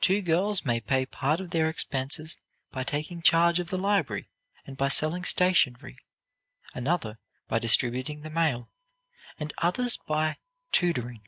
[0.00, 2.36] Two girls may pay part of their expenses
[2.72, 4.28] by taking charge of the library,
[4.66, 5.96] and by selling stationery;
[6.74, 8.68] another, by distributing the mail,
[9.38, 10.38] and others by
[10.72, 11.22] 'tutoring'.